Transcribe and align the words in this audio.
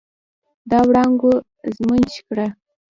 د 0.69 0.71
وړانګو 0.87 1.33
ږمنځ 1.75 2.13
کړه 2.27 2.47